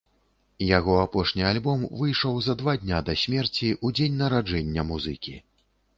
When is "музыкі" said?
4.95-5.37